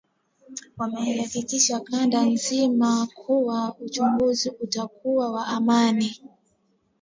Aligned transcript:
wameihakikishia 0.77 1.79
kanda 1.79 2.25
nzima 2.25 3.07
kuwa 3.15 3.75
uchaguzi 3.79 4.49
utakuwa 4.59 5.31
wa 5.31 5.47
amani 5.47 6.15